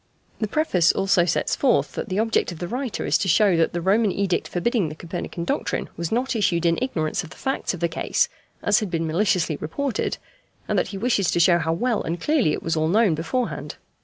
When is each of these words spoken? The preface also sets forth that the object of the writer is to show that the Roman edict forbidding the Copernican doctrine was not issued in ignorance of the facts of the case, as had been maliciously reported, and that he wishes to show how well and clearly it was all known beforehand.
The 0.39 0.47
preface 0.47 0.91
also 0.91 1.25
sets 1.25 1.55
forth 1.55 1.91
that 1.91 2.09
the 2.09 2.17
object 2.17 2.51
of 2.51 2.57
the 2.57 2.67
writer 2.67 3.05
is 3.05 3.19
to 3.19 3.27
show 3.27 3.55
that 3.57 3.71
the 3.71 3.81
Roman 3.83 4.11
edict 4.11 4.47
forbidding 4.47 4.89
the 4.89 4.95
Copernican 4.95 5.43
doctrine 5.45 5.89
was 5.95 6.11
not 6.11 6.35
issued 6.35 6.65
in 6.65 6.79
ignorance 6.81 7.23
of 7.23 7.29
the 7.29 7.35
facts 7.37 7.75
of 7.75 7.81
the 7.81 7.87
case, 7.87 8.27
as 8.63 8.79
had 8.79 8.89
been 8.89 9.05
maliciously 9.05 9.57
reported, 9.57 10.17
and 10.67 10.79
that 10.79 10.87
he 10.87 10.97
wishes 10.97 11.29
to 11.29 11.39
show 11.39 11.59
how 11.59 11.73
well 11.73 12.01
and 12.01 12.19
clearly 12.19 12.51
it 12.51 12.63
was 12.63 12.75
all 12.75 12.87
known 12.87 13.13
beforehand. 13.13 13.75